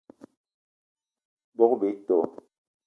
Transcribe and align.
Bogb-ito 1.57 2.19